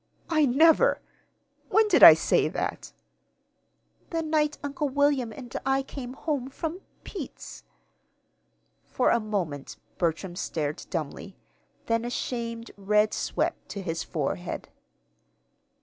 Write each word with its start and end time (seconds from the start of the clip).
"I 0.31 0.47
never 0.47 0.99
when 1.69 1.87
did 1.87 2.01
I 2.01 2.15
say 2.15 2.47
that?" 2.47 2.91
"The 4.09 4.23
night 4.23 4.57
Uncle 4.63 4.89
William 4.89 5.31
and 5.31 5.55
I 5.63 5.83
came 5.83 6.13
home 6.13 6.49
from 6.49 6.81
Pete's." 7.03 7.63
For 8.87 9.11
a 9.11 9.19
moment 9.19 9.77
Bertram 9.99 10.35
stared 10.35 10.87
dumbly; 10.89 11.37
then 11.85 12.03
a 12.03 12.09
shamed 12.09 12.71
red 12.77 13.13
swept 13.13 13.69
to 13.69 13.83
his 13.83 14.01
forehead. 14.01 14.69